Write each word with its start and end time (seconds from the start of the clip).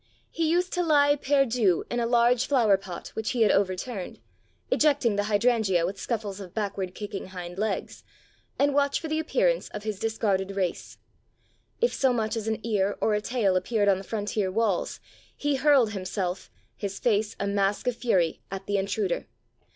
He 0.31 0.49
used 0.49 0.73
to 0.73 0.81
lie 0.81 1.15
perdu 1.15 1.83
in 1.91 1.99
a 1.99 2.07
large 2.07 2.47
flower 2.47 2.75
pot 2.75 3.09
which 3.09 3.33
he 3.33 3.43
had 3.43 3.51
over 3.51 3.75
turned 3.75 4.19
(ejecting 4.71 5.15
the 5.15 5.25
hydrangea 5.25 5.85
with 5.85 5.99
scuffles 5.99 6.39
of 6.39 6.55
back 6.55 6.75
ward 6.75 6.95
kicking 6.95 7.27
hind 7.27 7.59
legs), 7.59 8.03
and 8.57 8.73
watch 8.73 8.99
for 8.99 9.07
the 9.07 9.19
appearance 9.19 9.69
of 9.69 9.83
his 9.83 9.99
discarded 9.99 10.55
race. 10.55 10.97
If 11.81 11.93
so 11.93 12.11
much 12.13 12.35
as 12.35 12.47
an 12.47 12.65
ear 12.65 12.97
or 12.99 13.13
a 13.13 13.21
tail 13.21 13.55
appeared 13.55 13.87
on 13.89 13.99
the 13.99 14.03
frontier 14.03 14.51
walls, 14.51 14.99
he 15.37 15.57
hurled 15.57 15.91
himself, 15.91 16.49
his 16.75 16.97
face 16.97 17.35
a 17.39 17.45
mask 17.45 17.85
of 17.85 17.95
fury, 17.95 18.41
at 18.49 18.65
the 18.65 18.77
intruder. 18.77 19.27